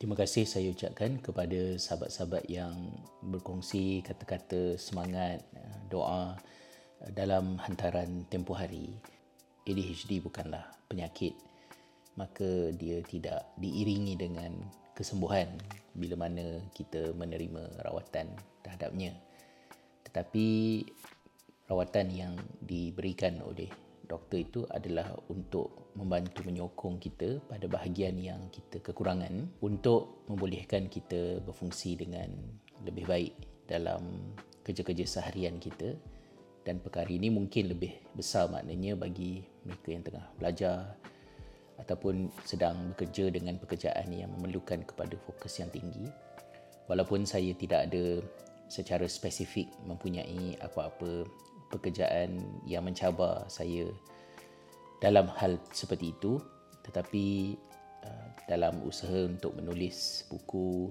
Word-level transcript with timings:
Terima 0.00 0.16
kasih 0.16 0.48
saya 0.48 0.72
ucapkan 0.72 1.20
kepada 1.20 1.76
sahabat-sahabat 1.76 2.48
yang 2.48 2.72
berkongsi 3.20 4.00
kata-kata 4.00 4.80
semangat, 4.80 5.44
eh, 5.52 5.76
doa 5.92 6.40
eh, 7.04 7.12
dalam 7.12 7.60
hantaran 7.60 8.24
tempoh 8.32 8.56
hari. 8.56 8.96
ADHD 9.68 10.24
bukanlah 10.24 10.64
penyakit, 10.88 11.36
maka 12.16 12.72
dia 12.80 13.04
tidak 13.04 13.44
diiringi 13.60 14.16
dengan 14.16 14.56
kesembuhan 14.96 15.52
bila 15.92 16.16
mana 16.16 16.64
kita 16.72 17.12
menerima 17.12 17.84
rawatan 17.84 18.32
terhadapnya. 18.64 19.12
Tetapi 20.08 20.48
rawatan 21.68 22.08
yang 22.08 22.34
diberikan 22.64 23.36
oleh 23.44 23.68
doktor 24.10 24.42
itu 24.42 24.60
adalah 24.74 25.14
untuk 25.30 25.94
membantu 25.94 26.42
menyokong 26.42 26.98
kita 26.98 27.38
pada 27.46 27.70
bahagian 27.70 28.18
yang 28.18 28.42
kita 28.50 28.82
kekurangan 28.82 29.46
untuk 29.62 30.26
membolehkan 30.26 30.90
kita 30.90 31.38
berfungsi 31.46 31.94
dengan 31.94 32.34
lebih 32.82 33.06
baik 33.06 33.34
dalam 33.70 34.34
kerja-kerja 34.66 35.06
seharian 35.06 35.62
kita. 35.62 35.94
Dan 36.66 36.82
perkara 36.82 37.08
ini 37.08 37.30
mungkin 37.30 37.70
lebih 37.72 37.94
besar 38.12 38.50
maknanya 38.50 38.98
bagi 38.98 39.46
mereka 39.64 39.88
yang 39.94 40.04
tengah 40.04 40.26
belajar 40.36 40.78
ataupun 41.80 42.28
sedang 42.44 42.92
bekerja 42.92 43.32
dengan 43.32 43.56
pekerjaan 43.56 44.12
yang 44.12 44.28
memerlukan 44.36 44.84
kepada 44.84 45.16
fokus 45.24 45.56
yang 45.56 45.72
tinggi. 45.72 46.04
Walaupun 46.90 47.24
saya 47.24 47.56
tidak 47.56 47.88
ada 47.88 48.20
secara 48.68 49.08
spesifik 49.08 49.72
mempunyai 49.88 50.60
apa-apa 50.60 51.24
pekerjaan 51.70 52.42
yang 52.66 52.82
mencabar 52.82 53.46
saya 53.46 53.86
dalam 55.00 55.30
hal 55.38 55.56
seperti 55.70 56.12
itu. 56.12 56.42
Tetapi 56.84 57.56
uh, 58.04 58.28
dalam 58.50 58.82
usaha 58.82 59.24
untuk 59.30 59.54
menulis 59.56 60.26
buku 60.26 60.90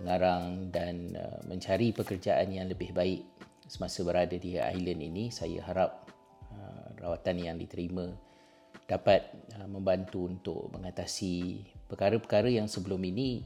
mengarang 0.00 0.70
dan 0.70 1.12
uh, 1.18 1.40
mencari 1.50 1.90
pekerjaan 1.90 2.54
yang 2.54 2.70
lebih 2.70 2.94
baik 2.94 3.22
semasa 3.66 4.06
berada 4.06 4.38
di 4.38 4.54
island 4.54 5.02
ini 5.02 5.24
saya 5.34 5.58
harap 5.66 6.06
uh, 6.54 6.86
rawatan 7.02 7.42
yang 7.42 7.56
diterima 7.58 8.06
dapat 8.86 9.26
membantu 9.66 10.30
untuk 10.30 10.70
mengatasi 10.70 11.58
perkara-perkara 11.90 12.46
yang 12.46 12.70
sebelum 12.70 13.02
ini 13.02 13.42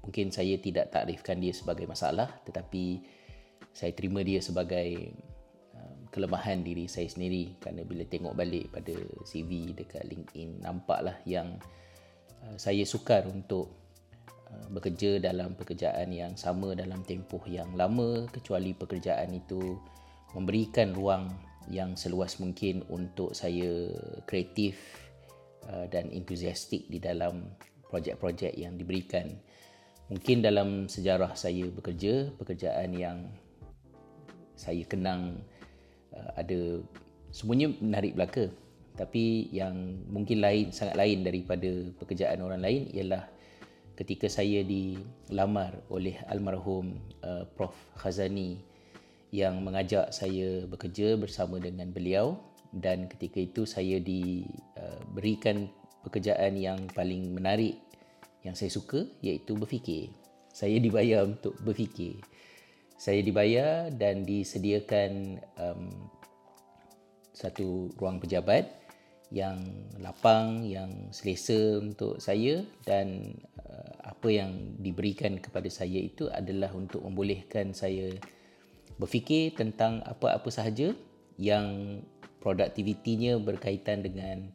mungkin 0.00 0.32
saya 0.32 0.56
tidak 0.56 0.88
takrifkan 0.88 1.36
dia 1.36 1.52
sebagai 1.52 1.84
masalah 1.84 2.40
tetapi 2.48 3.04
saya 3.76 3.92
terima 3.92 4.24
dia 4.24 4.40
sebagai 4.40 5.12
kelemahan 6.10 6.66
diri 6.66 6.90
saya 6.90 7.06
sendiri 7.06 7.54
kerana 7.62 7.86
bila 7.86 8.02
tengok 8.06 8.34
balik 8.34 8.70
pada 8.74 8.94
CV 9.22 9.72
dekat 9.74 10.06
LinkedIn 10.10 10.62
nampaklah 10.62 11.14
yang 11.24 11.56
uh, 12.44 12.56
saya 12.58 12.82
sukar 12.82 13.26
untuk 13.30 13.70
uh, 14.50 14.66
bekerja 14.74 15.22
dalam 15.22 15.54
pekerjaan 15.54 16.10
yang 16.10 16.34
sama 16.34 16.74
dalam 16.74 17.06
tempoh 17.06 17.42
yang 17.46 17.70
lama 17.78 18.26
kecuali 18.34 18.74
pekerjaan 18.74 19.30
itu 19.34 19.78
memberikan 20.34 20.94
ruang 20.94 21.30
yang 21.70 21.94
seluas 21.94 22.42
mungkin 22.42 22.82
untuk 22.90 23.30
saya 23.30 23.90
kreatif 24.26 24.78
uh, 25.70 25.86
dan 25.86 26.10
entusiastik 26.10 26.90
di 26.90 26.98
dalam 26.98 27.54
projek-projek 27.86 28.54
yang 28.54 28.74
diberikan. 28.78 29.30
Mungkin 30.10 30.42
dalam 30.42 30.90
sejarah 30.90 31.38
saya 31.38 31.70
bekerja 31.70 32.34
pekerjaan 32.34 32.90
yang 32.94 33.18
saya 34.58 34.82
kenang 34.86 35.38
ada 36.40 36.80
semuanya 37.30 37.70
menarik 37.78 38.16
belaka. 38.16 38.50
Tapi 38.98 39.48
yang 39.54 40.02
mungkin 40.10 40.44
lain 40.44 40.74
sangat 40.74 40.98
lain 40.98 41.24
daripada 41.24 41.70
pekerjaan 41.96 42.42
orang 42.44 42.60
lain 42.60 42.90
ialah 42.92 43.24
ketika 43.96 44.28
saya 44.28 44.64
dilamar 44.64 45.76
oleh 45.92 46.16
almarhum 46.28 46.96
uh, 47.20 47.44
Prof. 47.52 47.76
Khazani 47.96 48.60
yang 49.30 49.62
mengajak 49.62 50.10
saya 50.10 50.66
bekerja 50.66 51.14
bersama 51.20 51.62
dengan 51.62 51.92
beliau 51.94 52.40
dan 52.74 53.06
ketika 53.06 53.38
itu 53.38 53.62
saya 53.68 54.02
diberikan 54.02 55.70
uh, 55.70 55.72
pekerjaan 56.08 56.56
yang 56.56 56.80
paling 56.96 57.30
menarik 57.30 57.78
yang 58.40 58.56
saya 58.56 58.72
suka 58.72 59.04
iaitu 59.20 59.52
berfikir. 59.54 60.08
Saya 60.50 60.80
dibayar 60.80 61.28
untuk 61.28 61.54
berfikir. 61.60 62.18
Saya 63.00 63.20
dibayar 63.24 63.88
dan 63.92 64.24
disediakan 64.28 65.40
um, 65.56 65.88
satu 67.40 67.88
ruang 67.96 68.20
pejabat 68.20 68.68
yang 69.32 69.62
lapang, 70.02 70.66
yang 70.66 71.08
selesa 71.14 71.78
untuk 71.78 72.18
saya 72.18 72.66
dan 72.82 73.32
uh, 73.62 74.10
apa 74.10 74.28
yang 74.28 74.76
diberikan 74.82 75.38
kepada 75.38 75.70
saya 75.70 76.02
itu 76.02 76.26
adalah 76.28 76.74
untuk 76.74 77.00
membolehkan 77.06 77.70
saya 77.70 78.10
berfikir 78.98 79.54
tentang 79.54 80.02
apa-apa 80.02 80.50
sahaja 80.50 80.92
yang 81.38 82.02
produktivitinya 82.42 83.38
berkaitan 83.38 84.02
dengan 84.02 84.50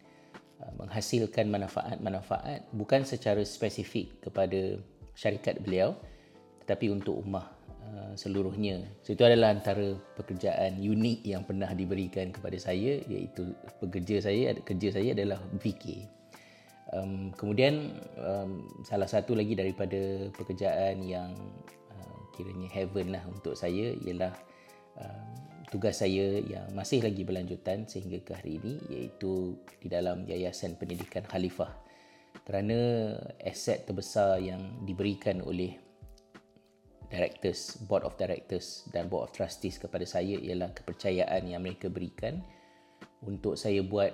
uh, 0.59 0.74
menghasilkan 0.75 1.47
manfaat-manfaat 1.47 2.68
bukan 2.75 3.07
secara 3.07 3.41
spesifik 3.47 4.12
kepada 4.28 4.75
syarikat 5.16 5.63
beliau 5.63 5.95
tetapi 6.68 6.91
untuk 6.91 7.16
ummah 7.24 7.54
Uh, 7.85 8.18
seluruhnya. 8.18 8.81
So, 9.06 9.13
itu 9.13 9.22
adalah 9.22 9.53
antara 9.53 9.94
pekerjaan 10.18 10.81
unik 10.81 11.22
yang 11.22 11.46
pernah 11.46 11.69
diberikan 11.69 12.34
kepada 12.34 12.57
saya 12.57 12.97
iaitu 13.06 13.53
pekerja 13.78 14.25
saya 14.25 14.57
kerja 14.57 14.90
saya 14.90 15.13
adalah 15.13 15.38
berfikir. 15.53 16.09
Um, 16.90 17.29
kemudian 17.38 17.94
um, 18.18 18.66
salah 18.81 19.06
satu 19.06 19.38
lagi 19.38 19.53
daripada 19.53 20.31
pekerjaan 20.34 21.06
yang 21.06 21.29
uh, 21.94 22.19
kiranya 22.34 22.66
heaven 22.74 23.13
lah 23.13 23.22
untuk 23.29 23.53
saya 23.53 23.94
ialah 24.01 24.34
uh, 24.97 25.25
tugas 25.69 26.01
saya 26.01 26.41
yang 26.41 26.66
masih 26.74 27.06
lagi 27.06 27.22
berlanjutan 27.22 27.85
sehingga 27.85 28.18
ke 28.25 28.34
hari 28.34 28.57
ini 28.66 28.74
iaitu 28.90 29.62
di 29.78 29.94
dalam 29.94 30.25
Yayasan 30.25 30.74
Pendidikan 30.81 31.22
Khalifah 31.22 31.69
kerana 32.50 33.13
aset 33.45 33.85
terbesar 33.85 34.41
yang 34.41 34.81
diberikan 34.90 35.45
oleh 35.45 35.84
directors, 37.09 37.77
board 37.85 38.03
of 38.03 38.17
directors 38.17 38.85
dan 38.91 39.07
board 39.07 39.29
of 39.29 39.31
trustees 39.35 39.77
kepada 39.77 40.03
saya 40.03 40.38
ialah 40.38 40.71
kepercayaan 40.73 41.47
yang 41.47 41.61
mereka 41.61 41.89
berikan 41.89 42.41
untuk 43.25 43.57
saya 43.57 43.81
buat 43.81 44.11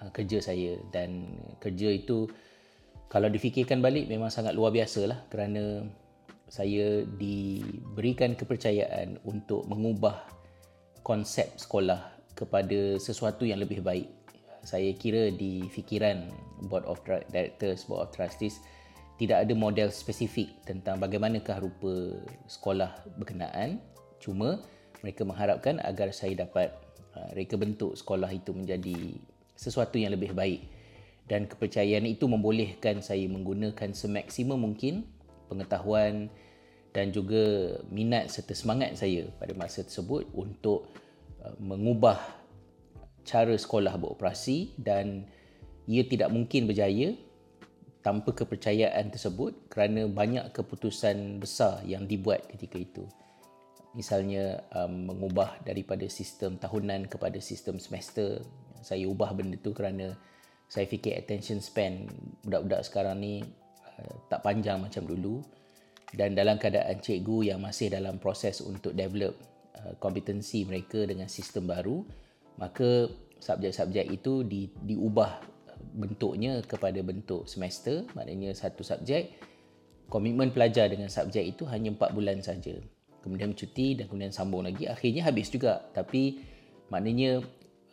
uh, 0.00 0.10
kerja 0.12 0.40
saya 0.40 0.76
dan 0.92 1.38
kerja 1.62 1.92
itu 1.92 2.28
kalau 3.12 3.28
difikirkan 3.28 3.84
balik 3.84 4.08
memang 4.08 4.32
sangat 4.32 4.56
luar 4.56 4.72
biasa 4.72 5.04
lah 5.04 5.20
kerana 5.28 5.84
saya 6.52 7.04
diberikan 7.16 8.36
kepercayaan 8.36 9.20
untuk 9.24 9.64
mengubah 9.68 10.20
konsep 11.00 11.48
sekolah 11.56 12.12
kepada 12.36 12.96
sesuatu 13.00 13.44
yang 13.48 13.60
lebih 13.60 13.80
baik. 13.80 14.08
Saya 14.62 14.92
kira 14.94 15.32
di 15.32 15.66
fikiran 15.72 16.28
board 16.68 16.84
of 16.86 17.00
directors, 17.04 17.88
board 17.88 18.08
of 18.08 18.12
trustees 18.14 18.60
tidak 19.22 19.46
ada 19.46 19.54
model 19.54 19.94
spesifik 19.94 20.50
tentang 20.66 20.98
bagaimanakah 20.98 21.62
rupa 21.62 22.18
sekolah 22.50 22.90
berkenaan. 23.14 23.78
Cuma 24.18 24.58
mereka 24.98 25.22
mengharapkan 25.22 25.78
agar 25.78 26.10
saya 26.10 26.42
dapat 26.42 26.74
uh, 27.14 27.30
reka 27.38 27.54
bentuk 27.54 27.94
sekolah 27.94 28.26
itu 28.34 28.50
menjadi 28.50 29.14
sesuatu 29.54 29.94
yang 29.94 30.18
lebih 30.18 30.34
baik. 30.34 30.66
Dan 31.30 31.46
kepercayaan 31.46 32.02
itu 32.02 32.26
membolehkan 32.26 32.98
saya 32.98 33.22
menggunakan 33.30 33.94
semaksimum 33.94 34.58
mungkin 34.58 35.06
pengetahuan 35.46 36.26
dan 36.90 37.14
juga 37.14 37.78
minat 37.94 38.26
serta 38.26 38.58
semangat 38.58 38.98
saya 38.98 39.30
pada 39.38 39.54
masa 39.54 39.86
tersebut 39.86 40.26
untuk 40.34 40.90
uh, 41.46 41.54
mengubah 41.62 42.18
cara 43.22 43.54
sekolah 43.54 43.94
beroperasi 44.02 44.74
dan 44.82 45.30
ia 45.86 46.02
tidak 46.02 46.26
mungkin 46.34 46.66
berjaya 46.66 47.14
tanpa 48.02 48.34
kepercayaan 48.34 49.14
tersebut 49.14 49.70
kerana 49.70 50.10
banyak 50.10 50.50
keputusan 50.50 51.38
besar 51.38 51.86
yang 51.86 52.04
dibuat 52.04 52.50
ketika 52.50 52.76
itu. 52.76 53.06
Misalnya 53.94 54.58
um, 54.74 55.14
mengubah 55.14 55.62
daripada 55.62 56.04
sistem 56.10 56.58
tahunan 56.58 57.06
kepada 57.06 57.38
sistem 57.38 57.78
semester. 57.78 58.42
Saya 58.82 59.06
ubah 59.06 59.30
benda 59.30 59.54
tu 59.62 59.70
kerana 59.70 60.18
saya 60.66 60.88
fikir 60.88 61.14
attention 61.14 61.62
span 61.62 62.08
budak-budak 62.42 62.82
sekarang 62.82 63.22
ni 63.22 63.44
uh, 63.84 64.14
tak 64.26 64.42
panjang 64.42 64.82
macam 64.82 65.06
dulu 65.06 65.44
dan 66.16 66.32
dalam 66.32 66.56
keadaan 66.56 66.96
cikgu 66.98 67.52
yang 67.54 67.60
masih 67.60 67.92
dalam 67.92 68.16
proses 68.16 68.64
untuk 68.64 68.96
develop 68.96 69.36
uh, 69.76 69.92
kompetensi 70.00 70.64
mereka 70.64 71.04
dengan 71.04 71.28
sistem 71.28 71.68
baru 71.68 72.00
maka 72.56 73.04
subjek-subjek 73.36 74.08
itu 74.16 74.48
di, 74.48 74.72
diubah 74.72 75.51
bentuknya 75.92 76.64
kepada 76.64 76.98
bentuk 77.04 77.44
semester 77.44 78.08
maknanya 78.16 78.56
satu 78.56 78.80
subjek. 78.80 79.36
Komitmen 80.08 80.52
pelajar 80.52 80.92
dengan 80.92 81.08
subjek 81.08 81.56
itu 81.56 81.64
hanya 81.68 81.92
4 81.96 82.12
bulan 82.12 82.40
saja. 82.44 82.76
Kemudian 83.24 83.56
cuti 83.56 83.96
dan 83.96 84.10
kemudian 84.10 84.34
sambung 84.34 84.66
lagi. 84.66 84.84
Akhirnya 84.84 85.24
habis 85.24 85.48
juga. 85.48 85.88
Tapi 85.96 86.42
maknanya 86.92 87.40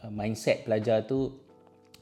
uh, 0.04 0.12
mindset 0.12 0.68
pelajar 0.68 1.08
tu 1.08 1.32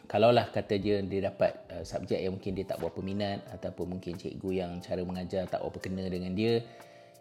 kalaulah 0.08 0.48
kata 0.50 0.80
dia 0.80 1.04
dia 1.04 1.30
dapat 1.30 1.54
uh, 1.70 1.84
subjek 1.84 2.18
yang 2.24 2.40
mungkin 2.40 2.56
dia 2.56 2.66
tak 2.66 2.80
berapa 2.80 3.00
minat 3.04 3.44
ataupun 3.54 4.00
mungkin 4.00 4.16
cikgu 4.16 4.50
yang 4.56 4.72
cara 4.80 5.04
mengajar 5.04 5.46
tak 5.46 5.60
berapa 5.62 5.80
kena 5.84 6.08
dengan 6.08 6.34
dia 6.34 6.64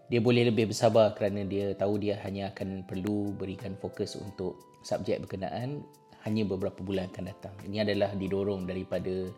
dia 0.07 0.23
boleh 0.23 0.47
lebih 0.47 0.71
bersabar 0.71 1.13
kerana 1.19 1.43
dia 1.43 1.75
tahu 1.75 1.99
dia 1.99 2.15
hanya 2.23 2.55
akan 2.55 2.87
perlu 2.87 3.35
berikan 3.35 3.75
fokus 3.75 4.15
untuk 4.15 4.79
subjek 4.87 5.19
berkenaan 5.27 5.83
hanya 6.27 6.43
beberapa 6.43 6.83
bulan 6.83 7.07
akan 7.15 7.25
datang. 7.31 7.55
Ini 7.63 7.87
adalah 7.87 8.11
didorong 8.19 8.67
daripada 8.67 9.31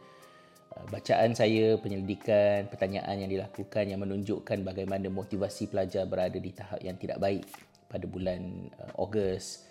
uh, 0.73 0.85
bacaan 0.89 1.37
saya, 1.37 1.77
penyelidikan, 1.77 2.65
pertanyaan 2.73 3.29
yang 3.29 3.31
dilakukan 3.31 3.85
yang 3.85 4.01
menunjukkan 4.01 4.65
bagaimana 4.65 5.13
motivasi 5.13 5.69
pelajar 5.69 6.09
berada 6.09 6.41
di 6.41 6.51
tahap 6.57 6.81
yang 6.81 6.97
tidak 6.97 7.21
baik 7.21 7.45
pada 7.93 8.09
bulan 8.09 8.73
uh, 8.81 9.05
Ogos, 9.05 9.69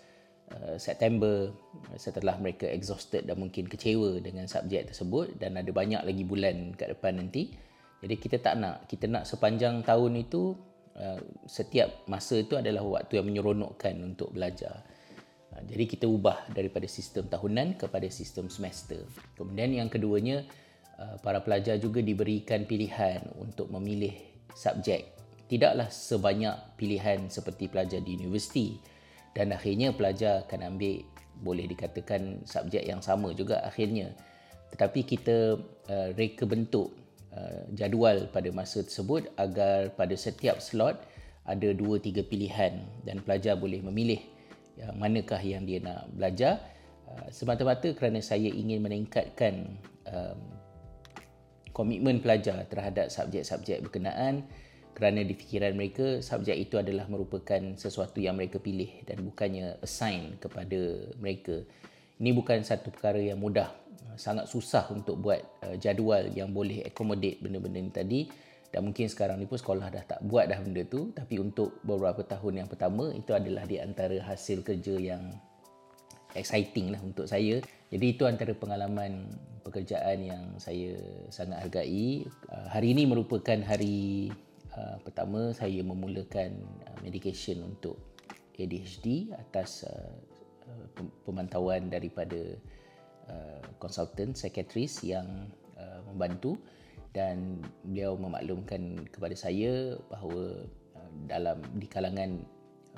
uh, 0.54 0.78
September 0.78 1.50
setelah 1.98 2.38
mereka 2.38 2.70
exhausted 2.70 3.26
dan 3.26 3.42
mungkin 3.42 3.66
kecewa 3.66 4.22
dengan 4.22 4.46
subjek 4.46 4.94
tersebut 4.94 5.42
dan 5.42 5.58
ada 5.58 5.74
banyak 5.74 6.06
lagi 6.06 6.22
bulan 6.22 6.78
kat 6.78 6.94
depan 6.94 7.18
nanti. 7.18 7.50
Jadi 7.98 8.16
kita 8.22 8.38
tak 8.38 8.62
nak, 8.62 8.86
kita 8.86 9.10
nak 9.10 9.26
sepanjang 9.26 9.82
tahun 9.82 10.22
itu 10.22 10.54
setiap 11.46 12.10
masa 12.10 12.42
itu 12.42 12.58
adalah 12.58 12.82
waktu 12.82 13.22
yang 13.22 13.30
menyeronokkan 13.30 13.94
untuk 14.02 14.34
belajar. 14.34 14.82
Ha, 15.58 15.66
jadi 15.66 15.90
kita 15.90 16.06
ubah 16.06 16.54
daripada 16.54 16.86
sistem 16.86 17.26
tahunan 17.26 17.82
kepada 17.82 18.06
sistem 18.14 18.46
semester. 18.46 19.02
Kemudian 19.34 19.74
yang 19.74 19.90
keduanya, 19.90 20.46
uh, 21.02 21.18
para 21.26 21.42
pelajar 21.42 21.82
juga 21.82 21.98
diberikan 22.06 22.70
pilihan 22.70 23.26
untuk 23.42 23.74
memilih 23.74 24.14
subjek. 24.54 25.18
Tidaklah 25.50 25.90
sebanyak 25.90 26.78
pilihan 26.78 27.26
seperti 27.34 27.74
pelajar 27.74 28.06
di 28.06 28.22
universiti 28.22 28.78
dan 29.34 29.50
akhirnya 29.50 29.98
pelajar 29.98 30.46
akan 30.46 30.78
ambil 30.78 31.02
boleh 31.42 31.66
dikatakan 31.66 32.46
subjek 32.46 32.86
yang 32.86 33.02
sama 33.02 33.34
juga 33.34 33.66
akhirnya. 33.66 34.14
Tetapi 34.78 35.00
kita 35.10 35.58
uh, 35.90 36.10
reka 36.14 36.46
bentuk 36.46 36.94
uh, 37.34 37.66
jadual 37.74 38.30
pada 38.30 38.54
masa 38.54 38.86
tersebut 38.86 39.26
agar 39.42 39.90
pada 39.98 40.14
setiap 40.14 40.62
slot 40.62 41.02
ada 41.50 41.74
dua 41.74 41.98
tiga 41.98 42.22
pilihan 42.22 42.78
dan 43.02 43.26
pelajar 43.26 43.58
boleh 43.58 43.82
memilih 43.82 44.37
yang 44.78 44.94
manakah 44.96 45.42
yang 45.42 45.66
dia 45.66 45.82
nak 45.82 46.08
belajar? 46.14 46.62
Uh, 47.08 47.28
semata-mata 47.34 47.92
kerana 47.98 48.22
saya 48.22 48.48
ingin 48.48 48.84
meningkatkan 48.84 49.78
um, 50.06 50.40
komitmen 51.74 52.22
pelajar 52.22 52.64
terhadap 52.70 53.10
subjek-subjek 53.10 53.86
berkenaan 53.86 54.46
kerana 54.98 55.22
di 55.22 55.38
fikiran 55.38 55.78
mereka 55.78 56.26
subjek 56.26 56.58
itu 56.58 56.82
adalah 56.82 57.06
merupakan 57.06 57.62
sesuatu 57.78 58.18
yang 58.18 58.34
mereka 58.34 58.58
pilih 58.58 58.90
dan 59.06 59.22
bukannya 59.22 59.78
assign 59.86 60.42
kepada 60.42 61.14
mereka. 61.22 61.62
Ini 62.18 62.34
bukan 62.34 62.66
satu 62.66 62.90
perkara 62.90 63.22
yang 63.22 63.38
mudah 63.38 63.70
sangat 64.18 64.50
susah 64.50 64.90
untuk 64.90 65.22
buat 65.22 65.40
uh, 65.64 65.78
jadual 65.78 66.34
yang 66.34 66.50
boleh 66.50 66.84
accommodate 66.90 67.38
benda-benda 67.40 67.80
ini 67.80 67.92
tadi 67.94 68.20
dan 68.78 68.86
mungkin 68.86 69.10
sekarang 69.10 69.42
ni 69.42 69.50
pun 69.50 69.58
sekolah 69.58 69.90
dah 69.90 70.06
tak 70.06 70.22
buat 70.22 70.54
dah 70.54 70.62
benda 70.62 70.86
tu. 70.86 71.10
Tapi 71.10 71.42
untuk 71.42 71.82
beberapa 71.82 72.22
tahun 72.22 72.62
yang 72.62 72.70
pertama 72.70 73.10
itu 73.10 73.34
adalah 73.34 73.66
di 73.66 73.82
antara 73.82 74.22
hasil 74.22 74.62
kerja 74.62 75.02
yang 75.02 75.34
exciting 76.38 76.94
lah 76.94 77.02
untuk 77.02 77.26
saya. 77.26 77.58
Jadi 77.90 78.06
itu 78.06 78.30
antara 78.30 78.54
pengalaman 78.54 79.34
pekerjaan 79.66 80.22
yang 80.22 80.44
saya 80.62 80.94
sangat 81.34 81.66
hargai. 81.66 82.30
Uh, 82.54 82.70
hari 82.70 82.94
ini 82.94 83.10
merupakan 83.10 83.58
hari 83.66 84.30
uh, 84.78 85.02
pertama 85.02 85.58
saya 85.58 85.82
memulakan 85.82 86.62
uh, 86.86 87.02
medication 87.02 87.66
untuk 87.66 87.98
ADHD 88.62 89.34
atas 89.34 89.90
pemantauan 91.26 91.90
daripada 91.90 92.38
konsultan 93.82 94.38
psychiatrist 94.38 95.06
yang 95.06 95.50
membantu 96.10 96.58
dan 97.16 97.64
beliau 97.84 98.20
memaklumkan 98.20 99.08
kepada 99.10 99.36
saya 99.36 99.96
bahawa 100.12 100.68
uh, 100.96 101.12
dalam 101.28 101.60
di 101.80 101.88
kalangan 101.88 102.44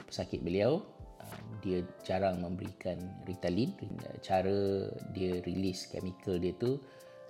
pesakit 0.05 0.41
beliau 0.41 0.81
uh, 1.21 1.41
dia 1.61 1.85
jarang 2.05 2.41
memberikan 2.41 2.97
Ritalin. 3.25 3.73
Cara 4.25 4.89
dia 5.13 5.41
release 5.45 5.89
chemical 5.89 6.37
dia 6.37 6.53
tu 6.57 6.79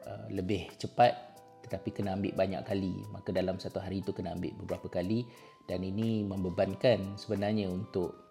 uh, 0.07 0.25
lebih 0.31 0.69
cepat 0.79 1.15
tetapi 1.67 1.93
kena 1.93 2.17
ambil 2.17 2.33
banyak 2.33 2.61
kali. 2.65 2.95
Maka 3.13 3.29
dalam 3.35 3.61
satu 3.61 3.77
hari 3.77 4.01
itu 4.01 4.09
kena 4.15 4.33
ambil 4.33 4.55
beberapa 4.65 4.89
kali. 4.89 5.27
Dan 5.69 5.85
ini 5.85 6.25
membebankan 6.25 7.13
sebenarnya 7.13 7.69
untuk 7.69 8.25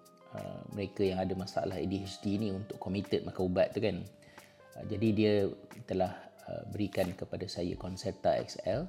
mereka 0.75 1.07
yang 1.07 1.23
ada 1.23 1.33
masalah 1.39 1.79
ADHD 1.79 2.37
ni 2.37 2.51
untuk 2.51 2.77
committed 2.83 3.23
makan 3.23 3.47
ubat 3.47 3.71
tu 3.73 3.79
kan. 3.79 4.03
Jadi 4.91 5.09
dia 5.15 5.47
telah 5.87 6.13
Uh, 6.19 6.28
berikan 6.73 7.13
kepada 7.13 7.45
saya 7.45 7.77
Concerta 7.77 8.37
XL 8.41 8.89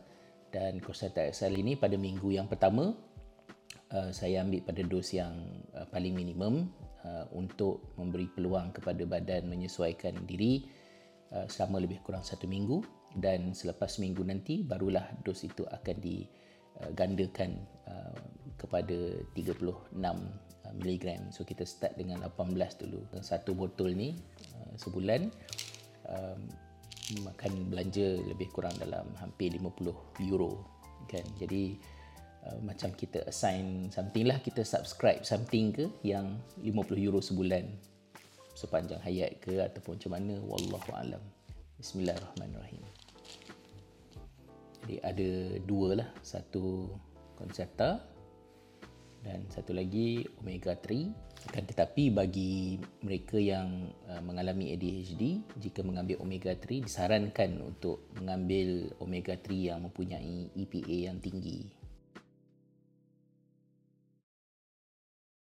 dan 0.49 0.79
Concerta 0.81 1.27
XL 1.27 1.59
ini 1.59 1.75
pada 1.75 1.99
minggu 1.99 2.33
yang 2.33 2.47
pertama 2.49 2.95
uh, 3.93 4.11
saya 4.15 4.41
ambil 4.41 4.63
pada 4.65 4.81
dos 4.85 5.13
yang 5.13 5.33
uh, 5.75 5.85
paling 5.89 6.15
minimum 6.15 6.69
untuk 7.31 7.95
memberi 7.95 8.27
peluang 8.27 8.75
kepada 8.75 9.01
badan 9.07 9.47
menyesuaikan 9.47 10.13
diri 10.27 10.67
selama 11.47 11.81
lebih 11.81 12.03
kurang 12.03 12.27
satu 12.27 12.43
minggu. 12.45 12.83
Dan 13.15 13.55
selepas 13.55 13.97
minggu 14.03 14.19
nanti 14.21 14.61
barulah 14.67 15.07
dos 15.23 15.41
itu 15.47 15.63
akan 15.63 15.95
digandakan 16.03 17.65
kepada 18.59 19.15
36 19.31 19.95
mg 20.75 21.05
so 21.31 21.47
kita 21.47 21.63
start 21.63 21.95
dengan 21.95 22.19
18 22.27 22.83
dulu. 22.83 22.99
Satu 23.23 23.55
botol 23.55 23.95
ni 23.95 24.19
sebulan. 24.75 25.31
Um, 26.03 26.68
makan 27.25 27.73
belanja 27.73 28.21
lebih 28.25 28.49
kurang 28.53 28.73
dalam 28.77 29.09
hampir 29.17 29.53
50 29.55 30.29
euro 30.29 30.61
kan? 31.09 31.25
Jadi 31.41 31.79
uh, 32.45 32.59
macam 32.61 32.93
kita 32.93 33.25
assign 33.25 33.89
something 33.89 34.29
lah 34.29 34.37
kita 34.41 34.61
subscribe 34.61 35.25
something 35.25 35.73
ke 35.73 35.85
yang 36.05 36.37
50 36.61 36.73
euro 37.01 37.19
sebulan 37.19 37.65
sepanjang 38.53 38.99
hayat 38.99 39.39
ke 39.39 39.63
ataupun 39.63 39.95
macam 39.95 40.11
mana 40.19 40.35
wallahu 40.43 40.91
alam. 40.93 41.23
Bismillahirrahmanirrahim. 41.79 42.83
Jadi 44.83 44.95
ada 44.99 45.29
dua 45.63 46.03
lah. 46.03 46.09
Satu 46.19 46.91
konserta 47.39 48.03
dan 49.23 49.43
satu 49.51 49.75
lagi 49.75 50.23
omega 50.39 50.75
3 50.75 51.29
akan 51.49 51.63
tetapi 51.71 52.11
bagi 52.11 52.79
mereka 53.03 53.39
yang 53.39 53.91
uh, 54.11 54.19
mengalami 54.19 54.75
ADHD 54.75 55.39
jika 55.55 55.83
mengambil 55.83 56.19
omega 56.19 56.51
3 56.51 56.83
disarankan 56.83 57.63
untuk 57.63 58.11
mengambil 58.19 58.91
omega 58.99 59.35
3 59.39 59.71
yang 59.71 59.79
mempunyai 59.87 60.51
EPA 60.55 61.11
yang 61.11 61.17
tinggi 61.23 61.78